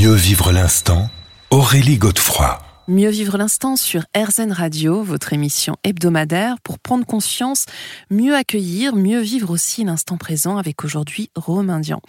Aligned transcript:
Mieux 0.00 0.14
vivre 0.14 0.50
l'instant, 0.50 1.10
Aurélie 1.50 1.98
Godefroy. 1.98 2.58
Mieux 2.88 3.10
vivre 3.10 3.36
l'instant 3.36 3.76
sur 3.76 4.06
RZN 4.16 4.50
Radio, 4.50 5.02
votre 5.02 5.34
émission 5.34 5.76
hebdomadaire 5.84 6.58
pour 6.62 6.78
prendre 6.78 7.04
conscience, 7.04 7.66
mieux 8.08 8.34
accueillir, 8.34 8.96
mieux 8.96 9.20
vivre 9.20 9.50
aussi 9.50 9.84
l'instant 9.84 10.16
présent 10.16 10.56
avec 10.56 10.84
aujourd'hui 10.84 11.28
Romain 11.36 11.80
Dian. 11.80 12.00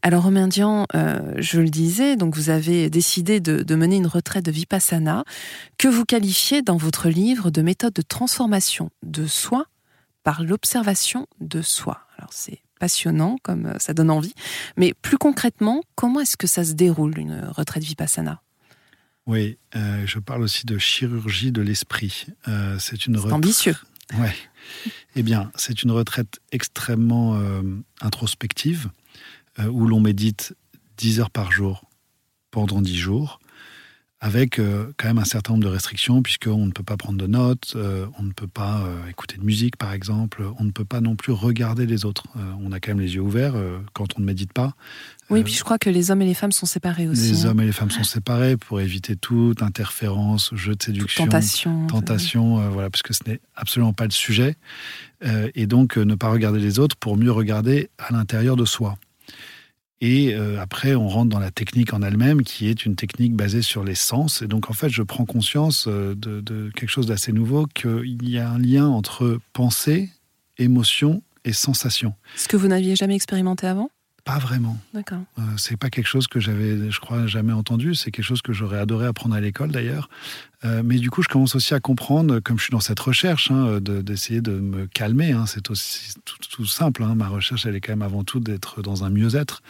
Alors 0.00 0.22
Romain 0.22 0.48
Dian, 0.48 0.86
euh, 0.94 1.34
je 1.36 1.60
le 1.60 1.68
disais, 1.68 2.16
donc 2.16 2.34
vous 2.34 2.48
avez 2.48 2.88
décidé 2.88 3.38
de, 3.38 3.62
de, 3.62 3.74
mener 3.74 3.96
une 3.96 4.06
retraite 4.06 4.46
de 4.46 4.50
Vipassana 4.50 5.24
que 5.76 5.88
vous 5.88 6.06
qualifiez 6.06 6.62
dans 6.62 6.78
votre 6.78 7.10
livre 7.10 7.50
de 7.50 7.60
méthode 7.60 7.92
de 7.92 8.00
transformation 8.00 8.88
de 9.02 9.26
soi 9.26 9.66
par 10.22 10.42
l'observation 10.42 11.26
de 11.42 11.60
soi? 11.60 11.98
Alors 12.16 12.30
c'est 12.32 12.60
passionnant, 12.78 13.36
comme 13.42 13.66
euh, 13.66 13.78
ça 13.78 13.94
donne 13.94 14.10
envie. 14.10 14.34
Mais 14.76 14.94
plus 14.94 15.18
concrètement, 15.18 15.82
comment 15.94 16.20
est-ce 16.20 16.36
que 16.36 16.46
ça 16.46 16.64
se 16.64 16.72
déroule, 16.72 17.18
une 17.18 17.48
retraite 17.48 17.82
vipassana? 17.82 18.42
Oui, 19.26 19.58
euh, 19.74 20.06
je 20.06 20.18
parle 20.18 20.42
aussi 20.42 20.66
de 20.66 20.78
chirurgie 20.78 21.50
de 21.50 21.62
l'esprit. 21.62 22.26
Euh, 22.46 22.78
c'est 22.78 23.06
une 23.06 23.16
retraite... 23.16 23.32
ambitieux. 23.32 23.76
Ouais. 24.18 24.34
eh 25.16 25.22
bien, 25.24 25.50
c'est 25.56 25.82
une 25.82 25.90
retraite 25.90 26.38
extrêmement 26.52 27.34
euh, 27.34 27.62
introspective, 28.00 28.90
où 29.70 29.86
l'on 29.86 30.00
médite 30.00 30.54
10 30.98 31.20
heures 31.20 31.30
par 31.30 31.50
jour 31.50 31.88
pendant 32.50 32.82
10 32.82 32.94
jours 32.94 33.40
avec 34.20 34.58
euh, 34.58 34.92
quand 34.96 35.08
même 35.08 35.18
un 35.18 35.24
certain 35.24 35.52
nombre 35.52 35.64
de 35.64 35.70
restrictions, 35.70 36.22
puisqu'on 36.22 36.66
ne 36.66 36.70
peut 36.70 36.82
pas 36.82 36.96
prendre 36.96 37.18
de 37.18 37.26
notes, 37.26 37.74
euh, 37.76 38.06
on 38.18 38.22
ne 38.22 38.32
peut 38.32 38.46
pas 38.46 38.80
euh, 38.80 39.08
écouter 39.10 39.36
de 39.36 39.44
musique, 39.44 39.76
par 39.76 39.92
exemple, 39.92 40.42
on 40.58 40.64
ne 40.64 40.70
peut 40.70 40.86
pas 40.86 41.02
non 41.02 41.16
plus 41.16 41.32
regarder 41.32 41.84
les 41.86 42.04
autres. 42.04 42.24
On 42.62 42.72
a 42.72 42.80
quand 42.80 42.92
même 42.92 43.00
les 43.00 43.14
yeux 43.14 43.20
ouverts 43.20 43.54
quand 43.92 44.16
on 44.16 44.20
ne 44.20 44.26
médite 44.26 44.52
pas. 44.52 44.74
Oui, 45.28 45.42
puis 45.42 45.52
je 45.52 45.64
crois 45.64 45.78
que 45.78 45.90
les 45.90 46.10
hommes 46.10 46.22
et 46.22 46.26
les 46.26 46.34
femmes 46.34 46.52
sont 46.52 46.66
séparés 46.66 47.08
aussi. 47.08 47.32
Les 47.32 47.46
hein. 47.46 47.50
hommes 47.50 47.60
et 47.60 47.66
les 47.66 47.72
femmes 47.72 47.90
sont 47.90 48.04
séparés 48.04 48.56
pour 48.56 48.80
éviter 48.80 49.16
toute 49.16 49.62
interférence, 49.62 50.50
jeu 50.54 50.74
de 50.74 50.82
séduction, 50.82 51.24
Toute 51.24 51.32
tentation. 51.32 51.86
tentation, 51.86 52.70
voilà, 52.70 52.90
parce 52.90 53.02
que 53.02 53.12
ce 53.12 53.20
n'est 53.26 53.40
absolument 53.54 53.92
pas 53.92 54.04
le 54.04 54.10
sujet. 54.10 54.56
Et 55.54 55.66
donc, 55.66 55.96
ne 55.96 56.14
pas 56.14 56.30
regarder 56.30 56.60
les 56.60 56.78
autres 56.78 56.96
pour 56.96 57.16
mieux 57.16 57.32
regarder 57.32 57.90
à 57.98 58.12
l'intérieur 58.12 58.56
de 58.56 58.64
soi. 58.64 58.96
Et 60.00 60.34
euh, 60.34 60.60
après, 60.60 60.94
on 60.94 61.08
rentre 61.08 61.30
dans 61.30 61.38
la 61.38 61.50
technique 61.50 61.94
en 61.94 62.02
elle-même, 62.02 62.42
qui 62.42 62.68
est 62.68 62.84
une 62.84 62.96
technique 62.96 63.34
basée 63.34 63.62
sur 63.62 63.82
les 63.82 63.94
sens. 63.94 64.42
Et 64.42 64.46
donc, 64.46 64.70
en 64.70 64.74
fait, 64.74 64.90
je 64.90 65.02
prends 65.02 65.24
conscience 65.24 65.86
euh, 65.88 66.14
de, 66.14 66.40
de 66.40 66.70
quelque 66.74 66.90
chose 66.90 67.06
d'assez 67.06 67.32
nouveau, 67.32 67.66
qu'il 67.66 68.28
y 68.28 68.38
a 68.38 68.50
un 68.50 68.58
lien 68.58 68.86
entre 68.86 69.40
pensée, 69.52 70.10
émotion 70.58 71.22
et 71.44 71.52
sensation. 71.52 72.12
Ce 72.36 72.48
que 72.48 72.56
vous 72.56 72.68
n'aviez 72.68 72.96
jamais 72.96 73.14
expérimenté 73.14 73.66
avant? 73.66 73.88
Pas 74.26 74.38
vraiment. 74.38 74.76
D'accord. 74.92 75.20
Euh, 75.38 75.42
c'est 75.56 75.76
pas 75.76 75.88
quelque 75.88 76.08
chose 76.08 76.26
que 76.26 76.40
j'avais, 76.40 76.90
je 76.90 76.98
crois, 77.00 77.28
jamais 77.28 77.52
entendu. 77.52 77.94
C'est 77.94 78.10
quelque 78.10 78.24
chose 78.24 78.42
que 78.42 78.52
j'aurais 78.52 78.78
adoré 78.80 79.06
apprendre 79.06 79.36
à 79.36 79.40
l'école 79.40 79.70
d'ailleurs. 79.70 80.10
Euh, 80.64 80.82
mais 80.84 80.96
du 80.98 81.10
coup, 81.10 81.22
je 81.22 81.28
commence 81.28 81.54
aussi 81.54 81.74
à 81.74 81.80
comprendre, 81.80 82.40
comme 82.40 82.58
je 82.58 82.64
suis 82.64 82.72
dans 82.72 82.80
cette 82.80 82.98
recherche, 82.98 83.52
hein, 83.52 83.78
de- 83.80 84.02
d'essayer 84.02 84.40
de, 84.40 84.50
me 84.50 84.86
calmer. 84.88 85.30
hein. 85.30 85.46
c'est 85.46 85.70
aussi 85.70 86.14
tout, 86.24 86.38
tout 86.50 86.66
simple. 86.66 87.04
hein. 87.04 87.14
Ma 87.14 87.28
recherche, 87.28 87.66
elle 87.66 87.76
est 87.76 87.80
quand 87.80 87.92
même 87.92 88.02
avant 88.02 88.24
tout 88.24 88.40
d'être 88.40 88.82
dans 88.82 89.04
un 89.04 89.10
mieux-être 89.10 89.62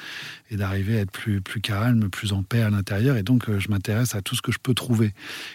et 0.51 0.57
d'arriver 0.57 0.97
à 0.97 1.01
être 1.03 1.13
plus, 1.13 1.43
plus 1.43 1.61
calme, 1.61 2.09
plus 2.09 2.33
en 2.33 2.43
paix 2.43 2.63
à 2.63 2.71
l'intérieur. 2.71 3.19
Et 3.19 3.23
donc, 3.23 3.51
euh, 3.51 3.61
je 3.61 3.69
m'intéresse 3.69 4.15
à 4.15 4.23
tout 4.23 4.35
ce 4.37 4.41
que 4.41 4.53
je 4.53 4.59
peux 4.59 4.73
trouver. 4.73 5.13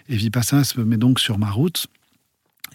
Et 0.09 0.15
Vipassana 0.15 0.63
se 0.63 0.79
met 0.79 0.97
donc 0.97 1.19
sur 1.19 1.39
ma 1.39 1.49
route. 1.49 1.87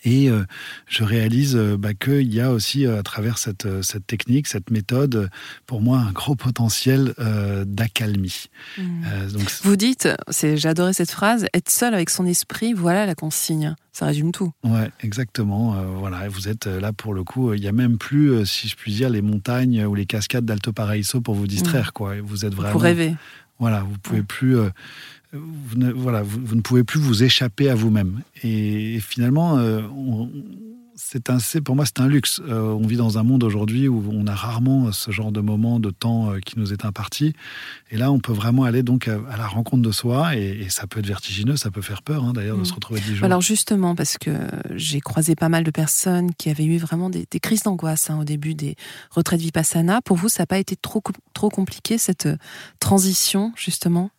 Et 0.04 0.28
euh, 0.30 0.44
je 0.86 1.04
réalise 1.04 1.56
euh, 1.56 1.76
bah, 1.76 1.94
qu'il 1.94 2.32
y 2.32 2.40
a 2.40 2.52
aussi, 2.52 2.86
euh, 2.86 2.98
à 2.98 3.02
travers 3.02 3.38
cette, 3.38 3.82
cette 3.82 4.06
technique, 4.06 4.46
cette 4.46 4.70
méthode, 4.70 5.30
pour 5.66 5.80
moi, 5.80 5.98
un 5.98 6.12
gros 6.12 6.36
potentiel 6.36 7.14
d'accalmie. 7.66 8.46
Donc, 8.78 9.50
Vous 9.62 9.76
dites, 9.76 10.08
adoré 10.64 10.92
cette 10.92 11.10
phrase, 11.10 11.46
être 11.54 11.70
seul 11.70 11.94
avec 11.94 12.10
son 12.10 12.26
esprit, 12.26 12.72
voilà 12.72 13.06
la 13.06 13.14
consigne. 13.14 13.74
Ça 13.92 14.06
résume 14.06 14.30
tout. 14.32 14.52
ouais, 14.64 14.90
exactement. 15.00 15.72
voilà, 15.98 16.28
vous 16.28 16.48
êtes 16.48 16.66
là 16.66 16.92
pour 16.92 17.14
le 17.14 17.24
coup. 17.24 17.54
Il 17.54 17.60
n'y 17.60 17.68
a 17.68 17.72
même 17.72 17.96
plus, 17.98 18.44
si 18.44 18.68
je 18.68 18.76
puis 18.76 18.92
dire, 18.92 19.08
les 19.10 19.22
montagnes 19.22 19.84
ou 19.86 19.94
les 19.94 20.06
cascades 20.06 20.44
d'Alto 20.44 20.72
Paraíso 20.72 21.20
pour 21.20 21.34
vous 21.34 21.46
distraire. 21.46 21.92
Quoi. 21.92 22.16
Et 22.16 22.20
Vous 22.20 22.44
êtes 22.44 22.54
vraiment. 22.54 22.72
Pour 22.72 22.82
rêver. 22.82 23.14
Voilà, 23.58 23.80
vous 23.80 23.96
pouvez 24.02 24.22
plus. 24.22 24.56
euh, 24.58 24.68
vous, 25.40 25.76
ne, 25.78 25.92
voilà, 25.92 26.22
vous, 26.22 26.40
vous 26.44 26.54
ne 26.56 26.60
pouvez 26.60 26.84
plus 26.84 27.00
vous 27.00 27.22
échapper 27.22 27.70
à 27.70 27.74
vous-même. 27.74 28.22
Et, 28.42 28.98
finalement, 29.00 29.58
euh, 29.58 29.82
c'est 30.98 31.28
un, 31.28 31.36
pour 31.62 31.76
moi, 31.76 31.84
c'est 31.84 32.00
un 32.00 32.08
luxe. 32.08 32.40
Euh, 32.48 32.70
on 32.70 32.86
vit 32.86 32.96
dans 32.96 33.18
un 33.18 33.22
monde 33.22 33.44
aujourd'hui 33.44 33.86
où 33.86 34.02
on 34.10 34.26
a 34.26 34.34
rarement 34.34 34.90
ce 34.92 35.10
genre 35.10 35.30
de 35.30 35.40
moment, 35.40 35.78
de 35.78 35.90
temps 35.90 36.30
euh, 36.30 36.38
qui 36.40 36.58
nous 36.58 36.72
est 36.72 36.86
imparti. 36.86 37.34
Et 37.90 37.98
là, 37.98 38.10
on 38.10 38.18
peut 38.18 38.32
vraiment 38.32 38.64
aller 38.64 38.82
donc 38.82 39.06
à, 39.06 39.18
à 39.30 39.36
la 39.36 39.46
rencontre 39.46 39.82
de 39.82 39.92
soi. 39.92 40.34
Et, 40.36 40.62
et 40.62 40.68
ça 40.70 40.86
peut 40.86 41.00
être 41.00 41.06
vertigineux, 41.06 41.56
ça 41.56 41.70
peut 41.70 41.82
faire 41.82 42.00
peur, 42.00 42.24
hein, 42.24 42.32
d'ailleurs, 42.32 42.56
Mm. 42.56 42.60
de 42.60 42.64
se 42.64 42.72
retrouver 42.72 43.00
dix 43.00 43.14
jours. 43.14 43.26
Alors 43.26 43.42
justement, 43.42 43.94
parce 43.94 44.16
que 44.16 44.30
j'ai 44.74 45.00
croisé 45.00 45.34
pas 45.34 45.50
mal 45.50 45.64
de 45.64 45.70
personnes 45.70 46.32
qui 46.34 46.48
avaient 46.48 46.64
eu 46.64 46.78
vraiment 46.78 47.10
des, 47.10 47.26
des 47.30 47.40
crises 47.40 47.64
d'angoisse 47.64 48.08
hein, 48.08 48.18
au 48.18 48.24
début 48.24 48.54
des 48.54 48.74
retraites 49.10 49.42
Vipassana. 49.42 50.00
Pour 50.00 50.16
vous, 50.16 50.30
ça 50.30 50.44
n'a 50.44 50.46
pas 50.46 50.58
été 50.58 50.76
trop, 50.76 51.02
trop 51.34 51.50
compliqué, 51.50 51.98
cette 51.98 52.28
transition, 52.80 53.52
justement? 53.54 54.10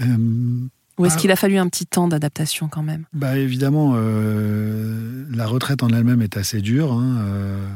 Euh, 0.00 0.68
Ou 0.98 1.06
est-ce 1.06 1.16
Ah. 1.16 1.18
qu'il 1.18 1.30
a 1.30 1.36
fallu 1.36 1.56
un 1.58 1.68
petit 1.68 1.86
temps 1.86 2.08
d'adaptation 2.08 2.68
quand 2.68 2.82
même? 2.82 3.04
Bah 3.12 3.36
évidemment, 3.38 3.92
euh, 3.96 5.24
la 5.30 5.46
retraite 5.46 5.82
en 5.82 5.88
elle-même 5.88 6.22
est 6.22 6.36
assez 6.36 6.60
dure, 6.60 6.92
hein, 6.92 7.18
euh, 7.20 7.68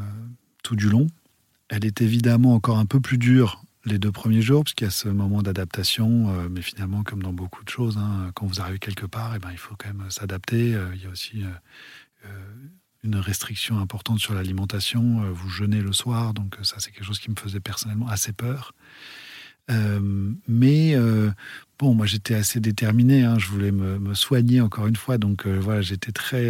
tout 0.63 0.75
du 0.75 0.89
long. 0.89 1.07
Elle 1.69 1.85
est 1.85 2.01
évidemment 2.01 2.53
encore 2.53 2.77
un 2.77 2.85
peu 2.85 2.99
plus 2.99 3.17
dure 3.17 3.63
les 3.85 3.99
deux 3.99 4.11
premiers 4.11 4.41
jours, 4.41 4.63
parce 4.63 4.73
qu'il 4.73 4.85
y 4.85 4.87
a 4.87 4.91
ce 4.91 5.07
moment 5.09 5.41
d'adaptation, 5.41 6.49
mais 6.49 6.61
finalement, 6.61 7.03
comme 7.03 7.23
dans 7.23 7.31
beaucoup 7.31 7.63
de 7.63 7.69
choses, 7.69 7.97
hein, 7.97 8.31
quand 8.35 8.45
vous 8.45 8.59
arrivez 8.59 8.79
quelque 8.79 9.05
part, 9.05 9.33
eh 9.35 9.39
ben, 9.39 9.49
il 9.51 9.57
faut 9.57 9.75
quand 9.77 9.87
même 9.87 10.09
s'adapter. 10.09 10.77
Il 10.93 11.01
y 11.01 11.05
a 11.05 11.09
aussi 11.09 11.43
une 13.03 13.15
restriction 13.15 13.79
importante 13.79 14.19
sur 14.19 14.33
l'alimentation. 14.33 15.31
Vous 15.31 15.47
jeûnez 15.49 15.79
le 15.81 15.93
soir, 15.93 16.33
donc 16.33 16.57
ça, 16.63 16.75
c'est 16.79 16.91
quelque 16.91 17.05
chose 17.05 17.19
qui 17.19 17.29
me 17.31 17.35
faisait 17.37 17.61
personnellement 17.61 18.09
assez 18.09 18.33
peur. 18.33 18.73
Euh, 19.69 20.31
mais 20.47 20.95
euh, 20.95 21.29
bon, 21.77 21.93
moi 21.93 22.05
j'étais 22.05 22.35
assez 22.35 22.59
déterminé, 22.59 23.23
hein, 23.23 23.37
je 23.37 23.47
voulais 23.47 23.71
me, 23.71 23.99
me 23.99 24.13
soigner 24.13 24.61
encore 24.61 24.87
une 24.87 24.95
fois, 24.95 25.17
donc 25.17 25.45
euh, 25.45 25.57
voilà, 25.59 25.81
j'étais 25.81 26.11
très 26.11 26.49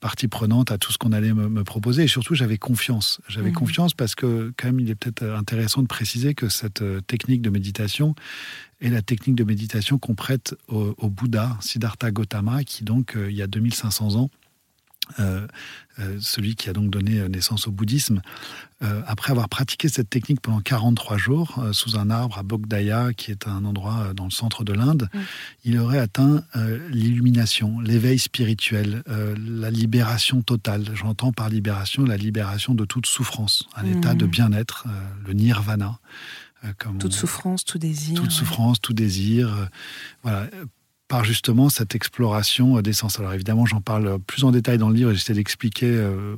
partie 0.00 0.28
prenante 0.28 0.70
à 0.70 0.76
tout 0.76 0.92
ce 0.92 0.98
qu'on 0.98 1.12
allait 1.12 1.32
me, 1.32 1.48
me 1.48 1.64
proposer, 1.64 2.04
et 2.04 2.08
surtout 2.08 2.34
j'avais 2.34 2.58
confiance. 2.58 3.20
J'avais 3.28 3.48
Mhm. 3.50 3.54
confiance 3.54 3.94
parce 3.94 4.14
que 4.14 4.52
quand 4.58 4.66
même 4.68 4.80
il 4.80 4.90
est 4.90 4.94
peut-être 4.94 5.22
intéressant 5.24 5.80
de 5.82 5.86
préciser 5.86 6.34
que 6.34 6.48
cette 6.50 6.84
technique 7.06 7.40
de 7.40 7.48
méditation 7.48 8.14
est 8.82 8.90
la 8.90 9.00
technique 9.00 9.36
de 9.36 9.44
méditation 9.44 9.98
qu'on 9.98 10.14
prête 10.14 10.56
au, 10.68 10.94
au 10.98 11.08
Bouddha, 11.08 11.56
Siddhartha 11.60 12.10
Gautama, 12.10 12.64
qui 12.64 12.84
donc 12.84 13.16
il 13.16 13.34
y 13.34 13.40
a 13.40 13.46
2500 13.46 14.16
ans, 14.16 14.30
euh, 15.20 15.46
euh, 15.98 16.16
celui 16.20 16.54
qui 16.56 16.68
a 16.68 16.72
donc 16.72 16.90
donné 16.90 17.20
euh, 17.20 17.28
naissance 17.28 17.66
au 17.68 17.70
bouddhisme, 17.70 18.20
euh, 18.82 19.02
après 19.06 19.30
avoir 19.30 19.48
pratiqué 19.48 19.88
cette 19.88 20.10
technique 20.10 20.40
pendant 20.40 20.60
43 20.60 21.16
jours 21.16 21.62
sous 21.72 21.96
un 21.96 22.10
arbre 22.10 22.38
à 22.38 22.42
Bodh 22.42 22.66
qui 23.16 23.30
est 23.30 23.46
un 23.46 23.64
endroit 23.64 24.12
dans 24.14 24.24
le 24.24 24.30
centre 24.30 24.64
de 24.64 24.72
l'Inde, 24.72 25.08
il 25.64 25.78
aurait 25.78 25.98
atteint 26.00 26.42
l'illumination, 26.90 27.80
l'éveil 27.80 28.18
spirituel, 28.18 29.02
la 29.06 29.70
libération 29.70 30.42
totale. 30.42 30.84
J'entends 30.94 31.32
par 31.32 31.48
libération 31.48 32.04
la 32.04 32.16
libération 32.16 32.74
de 32.74 32.84
toute 32.84 33.06
souffrance, 33.06 33.64
un 33.76 33.84
état 33.86 34.14
de 34.14 34.26
bien-être, 34.26 34.84
euh, 34.88 34.90
le 35.26 35.32
nirvana. 35.34 35.98
comme 36.78 36.96
Toute 36.98 37.12
on- 37.12 37.16
souffrance, 37.16 37.64
tout 37.64 37.78
désir. 37.78 38.14
toute 38.16 38.26
ouais. 38.26 38.30
souffrance, 38.32 38.80
tout 38.80 38.94
désir, 38.94 39.68
voilà, 40.22 40.48
par 41.14 41.24
justement 41.24 41.68
cette 41.68 41.94
exploration 41.94 42.78
euh, 42.78 42.82
des 42.82 42.92
sens. 42.92 43.20
Alors 43.20 43.32
évidemment, 43.34 43.66
j'en 43.66 43.80
parle 43.80 44.18
plus 44.18 44.42
en 44.42 44.50
détail 44.50 44.78
dans 44.78 44.88
le 44.88 44.96
livre 44.96 45.10
et 45.12 45.14
j'essaie 45.14 45.32
d'expliquer 45.34 45.86
euh, 45.86 46.34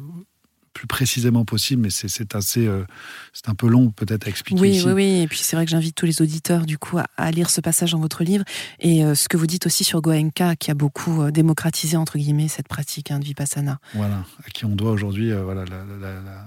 plus 0.74 0.86
précisément 0.86 1.46
possible, 1.46 1.80
mais 1.80 1.88
c'est 1.88 2.34
assez, 2.34 2.66
euh, 2.66 2.84
c'est 3.32 3.48
un 3.48 3.54
peu 3.54 3.66
long 3.68 3.90
peut-être 3.90 4.26
à 4.26 4.28
expliquer 4.30 4.60
Oui, 4.60 4.70
ici. 4.72 4.84
oui, 4.86 4.92
oui. 4.92 5.20
Et 5.22 5.26
puis 5.28 5.38
c'est 5.38 5.56
vrai 5.56 5.64
que 5.64 5.70
j'invite 5.70 5.94
tous 5.94 6.04
les 6.04 6.20
auditeurs 6.20 6.66
du 6.66 6.76
coup 6.76 6.98
à, 6.98 7.06
à 7.16 7.30
lire 7.30 7.48
ce 7.48 7.62
passage 7.62 7.92
dans 7.92 7.98
votre 8.00 8.22
livre 8.22 8.44
et 8.80 9.02
euh, 9.02 9.14
ce 9.14 9.30
que 9.30 9.38
vous 9.38 9.46
dites 9.46 9.64
aussi 9.64 9.82
sur 9.84 10.02
Goenka 10.02 10.54
qui 10.56 10.70
a 10.70 10.74
beaucoup 10.74 11.22
euh, 11.22 11.30
démocratisé 11.30 11.96
entre 11.96 12.18
guillemets 12.18 12.48
cette 12.48 12.68
pratique 12.68 13.10
hein, 13.10 13.18
de 13.18 13.24
vipassana. 13.24 13.78
Voilà, 13.94 14.24
à 14.46 14.50
qui 14.50 14.66
on 14.66 14.76
doit 14.76 14.90
aujourd'hui 14.90 15.32
voilà, 15.32 15.64
la, 15.64 15.76
la- 15.78 15.84
la- 15.98 16.14
la- 16.14 16.20
la 16.20 16.44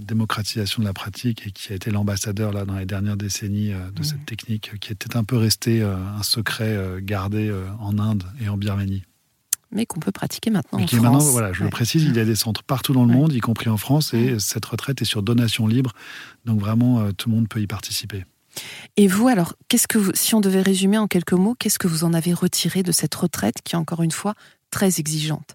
démocratisation 0.00 0.80
de 0.82 0.86
la 0.86 0.92
pratique 0.92 1.46
et 1.46 1.50
qui 1.50 1.72
a 1.72 1.76
été 1.76 1.90
l'ambassadeur 1.90 2.52
là 2.52 2.64
dans 2.64 2.76
les 2.78 2.86
dernières 2.86 3.16
décennies 3.16 3.72
euh, 3.72 3.90
de 3.90 3.98
Mhm. 4.00 4.04
cette 4.04 4.26
technique 4.26 4.70
euh, 4.74 4.76
qui 4.78 4.92
était 4.92 5.16
un 5.16 5.24
peu 5.24 5.36
resté 5.36 5.82
euh, 5.82 5.96
un 5.96 6.22
secret 6.22 6.78
gardé 7.00 7.52
en 7.80 7.98
Inde 7.98 8.24
et 8.40 8.48
en 8.48 8.56
Birmanie. 8.56 9.02
Mais 9.74 9.86
qu'on 9.86 10.00
peut 10.00 10.12
pratiquer 10.12 10.50
maintenant 10.50 10.78
Mais 10.78 10.84
en 10.84 10.86
France. 10.88 11.00
maintenant, 11.00 11.18
voilà, 11.30 11.52
je 11.52 11.60
Ouais. 11.60 11.64
le 11.64 11.70
précise, 11.70 12.02
il 12.04 12.14
y 12.14 12.20
a 12.20 12.24
des 12.26 12.36
centres 12.36 12.62
partout 12.62 12.92
dans 12.92 13.04
le 13.04 13.10
Ouais. 13.10 13.16
monde, 13.16 13.32
y 13.32 13.40
compris 13.40 13.70
en 13.70 13.78
France, 13.78 14.12
et 14.12 14.38
cette 14.38 14.64
retraite 14.66 15.00
est 15.00 15.06
sur 15.06 15.22
donation 15.22 15.66
libre, 15.66 15.92
donc 16.44 16.60
vraiment 16.60 17.00
euh, 17.00 17.12
tout 17.12 17.30
le 17.30 17.34
monde 17.36 17.48
peut 17.48 17.60
y 17.60 17.66
participer. 17.66 18.24
Et 18.98 19.06
vous 19.08 19.28
alors, 19.28 19.54
qu'est-ce 19.68 19.88
que 19.88 19.96
vous, 19.96 20.10
si 20.14 20.34
on 20.34 20.40
devait 20.42 20.60
résumer 20.60 20.98
en 20.98 21.06
quelques 21.08 21.32
mots, 21.32 21.54
qu'est-ce 21.58 21.78
que 21.78 21.88
vous 21.88 22.04
en 22.04 22.12
avez 22.12 22.34
retiré 22.34 22.82
de 22.82 22.92
cette 22.92 23.14
retraite 23.14 23.56
qui 23.64 23.74
est 23.74 23.78
encore 23.78 24.02
une 24.02 24.10
fois 24.10 24.34
très 24.70 25.00
exigeante? 25.00 25.54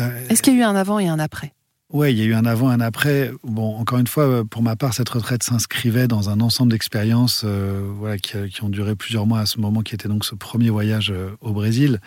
Euh, 0.00 0.28
Est-ce 0.28 0.42
qu'il 0.42 0.52
y 0.54 0.56
a 0.56 0.60
eu 0.60 0.62
un 0.64 0.76
avant 0.76 0.98
et 0.98 1.08
un 1.08 1.18
après? 1.18 1.54
Ouais, 1.90 2.12
il 2.12 2.18
y 2.18 2.22
a 2.22 2.24
eu 2.26 2.34
un 2.34 2.44
avant, 2.44 2.68
un 2.68 2.80
après. 2.80 3.30
Bon, 3.42 3.76
encore 3.76 3.98
une 3.98 4.06
fois, 4.06 4.44
pour 4.44 4.62
ma 4.62 4.76
part, 4.76 4.92
cette 4.92 5.08
retraite 5.08 5.42
s'inscrivait 5.42 6.06
dans 6.06 6.28
un 6.28 6.40
ensemble 6.40 6.70
d'expériences 6.72 7.42
euh, 7.46 7.90
voilà, 7.96 8.18
qui, 8.18 8.62
ont 8.62 8.68
duré 8.68 8.94
plusieurs 8.94 9.26
mois 9.26 9.40
à 9.40 9.46
ce 9.46 9.58
moment, 9.58 9.80
qui 9.80 9.94
était 9.94 10.08
donc 10.08 10.26
ce 10.26 10.34
premier 10.34 10.68
voyage 10.68 11.10
euh, 11.10 11.30
au 11.40 11.52
Brésil. 11.52 12.00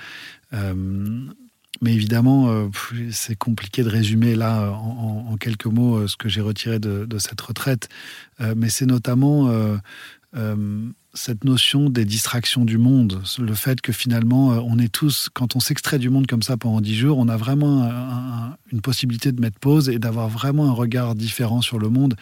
Euh, 0.54 1.25
mais 1.81 1.94
évidemment, 1.94 2.50
euh, 2.50 2.68
c'est 3.12 3.36
compliqué 3.36 3.83
de 3.83 3.89
résumer 3.89 4.36
là 4.36 4.72
en, 4.72 5.36
quelques 5.38 5.66
mots 5.66 5.98
euh, 5.98 6.07
ce 6.07 6.16
que 6.16 6.30
j'ai 6.30 6.42
retiré 6.42 6.80
de, 6.80 7.18
cette 7.18 7.42
retraite. 7.42 7.89
Euh, 8.39 8.54
mais 8.56 8.69
c'est 8.69 8.86
notamment 8.86 9.51
cette 11.13 11.44
notion 11.44 11.90
des 11.90 12.06
distractions 12.06 12.63
du 12.63 12.78
monde, 12.78 13.22
le 13.38 13.54
fait 13.54 13.81
que 13.81 13.92
finalement, 13.92 14.50
on 14.66 14.80
est 14.80 14.92
tous, 14.92 15.30
quand 15.34 15.56
on 15.56 15.60
s'extrait 15.60 16.00
du 16.00 16.10
monde 16.10 16.25
comme 16.25 16.42
ça 16.42 16.56
pendant 16.56 16.80
dix 16.80 16.96
jours, 16.96 17.18
on 17.18 17.28
a 17.28 17.36
vraiment 17.36 17.84
un, 17.84 18.56
une 18.72 18.81
possibilité 18.81 19.31
de 19.31 19.42
mettre 19.42 19.60
pause 19.60 19.90
et 19.90 20.00
d'avoir 20.00 20.30
vraiment 20.30 20.69
un 20.69 20.72
regard 20.72 21.16
différent 21.16 21.62
sur 21.62 21.80
le 21.80 21.90
monde. 21.90 22.16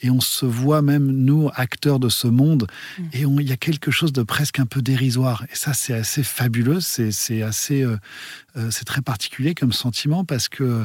Et 0.00 0.10
on 0.10 0.20
se 0.20 0.46
voit 0.46 0.80
même, 0.80 1.06
nous, 1.10 1.50
acteurs 1.54 1.98
de 1.98 2.08
ce 2.08 2.28
monde, 2.28 2.68
mmh. 2.98 3.02
et 3.14 3.22
il 3.22 3.48
y 3.48 3.52
a 3.52 3.56
quelque 3.56 3.90
chose 3.90 4.12
de 4.12 4.22
presque 4.22 4.60
un 4.60 4.66
peu 4.66 4.80
dérisoire. 4.80 5.44
Et 5.50 5.56
ça, 5.56 5.72
c'est 5.74 5.94
assez 5.94 6.22
fabuleux, 6.22 6.80
c'est 6.80 7.42
assez, 7.42 7.82
euh, 7.82 7.96
c'est 8.70 8.84
très 8.84 9.02
particulier 9.02 9.54
comme 9.54 9.72
sentiment 9.72 10.24
parce 10.24 10.48
que, 10.48 10.84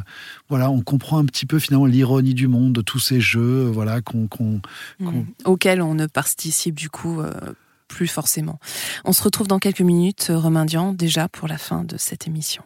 voilà, 0.50 0.72
on 0.72 0.82
comprend 0.82 1.20
un 1.20 1.26
petit 1.26 1.46
peu 1.46 1.60
finalement 1.60 1.86
l'ironie 1.86 2.34
du 2.34 2.48
monde, 2.48 2.74
de 2.74 2.82
tous 2.82 3.00
ces 3.00 3.22
jeux, 3.22 3.66
voilà, 3.66 4.02
qu'on, 4.02 4.28
qu 4.28 4.44
mmh. 4.44 4.62
qu 5.00 5.26
auxquels 5.46 5.82
on 5.82 5.94
ne 5.94 6.08
participe 6.08 6.76
du 6.76 6.90
coup. 6.90 7.22
Euh 7.22 7.32
plus 7.92 8.08
forcément. 8.08 8.60
On 9.04 9.12
se 9.12 9.22
retrouve 9.22 9.48
dans 9.48 9.60
quelques 9.60 9.82
minutes, 9.82 10.32
Romain 10.34 10.66
Dian, 10.66 10.94
déjà 10.94 11.28
pour 11.28 11.48
la 11.48 11.58
fin 11.58 11.84
de 11.84 11.98
cette 11.98 12.26
émission. 12.26 12.64